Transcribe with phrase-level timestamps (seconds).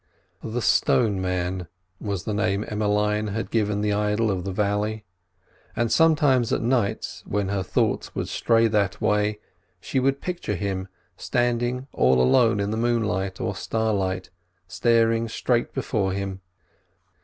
[0.43, 1.67] The "stone man"
[1.99, 5.05] was the name Emmeline had given the idol of the valley;
[5.75, 9.37] and sometimes at nights, when her thoughts would stray that way,
[9.79, 10.87] she would picture him
[11.17, 14.31] standing all alone in the moonlight or starlight
[14.67, 16.41] staring straight before him.